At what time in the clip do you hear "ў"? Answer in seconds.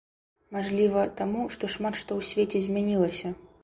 2.19-2.21